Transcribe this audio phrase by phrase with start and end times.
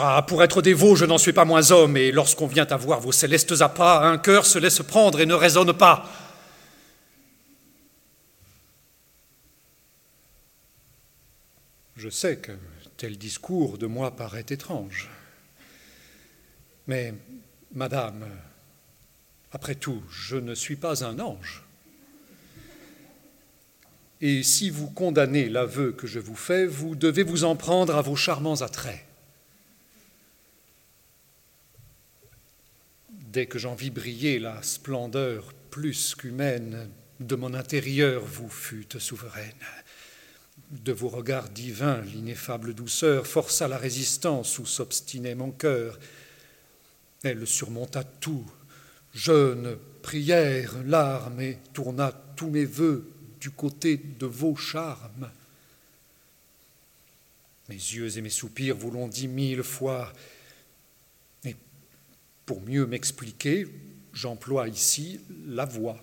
[0.00, 3.00] Ah, pour être dévot, je n'en suis pas moins homme, et lorsqu'on vient à voir
[3.00, 6.08] vos célestes appâts, un cœur se laisse prendre et ne raisonne pas.
[11.96, 12.52] Je sais que
[12.96, 15.10] tel discours de moi paraît étrange.
[16.86, 17.12] Mais,
[17.74, 18.24] Madame,
[19.50, 21.64] après tout, je ne suis pas un ange.
[24.20, 28.02] Et si vous condamnez l'aveu que je vous fais, vous devez vous en prendre à
[28.02, 29.07] vos charmants attraits.
[33.32, 36.88] Dès que j'en vis briller la splendeur plus qu'humaine
[37.20, 39.52] de mon intérieur, vous fûtes souveraine.
[40.70, 45.98] De vos regards divins, l'ineffable douceur força la résistance où s'obstinait mon cœur.
[47.22, 48.46] Elle surmonta tout,
[49.12, 55.30] jeûne, prière, larmes, et tourna tous mes voeux du côté de vos charmes.
[57.68, 60.14] Mes yeux et mes soupirs vous l'ont dit mille fois,
[62.48, 63.66] pour mieux m'expliquer,
[64.14, 66.02] j'emploie ici la voix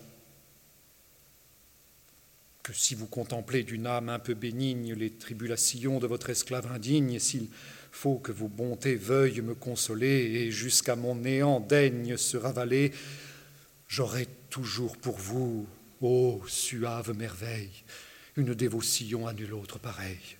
[2.62, 7.18] que si vous contemplez d'une âme un peu bénigne les tribulations de votre esclave indigne,
[7.18, 7.48] s'il
[7.92, 12.92] faut que vos bontés veuillent me consoler et jusqu'à mon néant daignent se ravaler,
[13.88, 15.66] j'aurai toujours pour vous,
[16.00, 17.84] ô suave merveille,
[18.36, 20.38] une dévotion à nul autre pareille.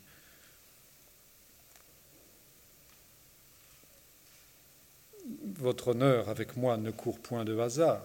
[5.60, 8.04] Votre honneur avec moi ne court point de hasard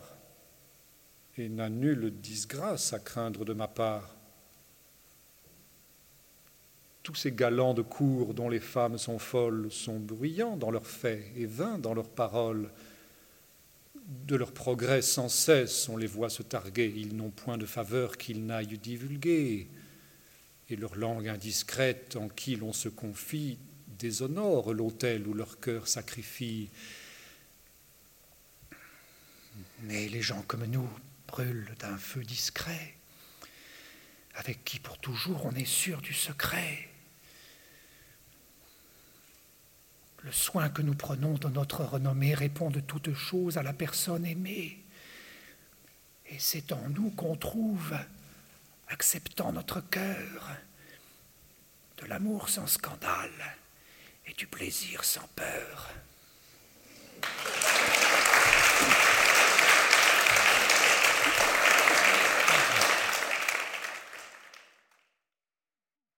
[1.37, 4.15] et n'a nulle disgrâce à craindre de ma part.
[7.03, 11.25] Tous ces galants de cour dont les femmes sont folles sont bruyants dans leurs faits
[11.35, 12.71] et vains dans leurs paroles.
[14.27, 18.17] De leurs progrès sans cesse on les voit se targuer, ils n'ont point de faveur
[18.17, 19.67] qu'ils n'aillent divulguer,
[20.69, 23.59] et leur langue indiscrète en qui l'on se confie
[23.99, 26.71] déshonore l'autel où leur cœur sacrifie.
[29.83, 30.89] Mais les gens comme nous
[31.27, 32.95] brûlent d'un feu discret,
[34.35, 36.89] avec qui pour toujours on est sûr du secret.
[40.23, 44.27] Le soin que nous prenons de notre renommée répond de toutes choses à la personne
[44.27, 44.85] aimée.
[46.27, 47.97] Et c'est en nous qu'on trouve,
[48.89, 50.51] acceptant notre cœur,
[51.99, 53.57] de l'amour sans scandale
[54.27, 55.91] et du plaisir sans peur.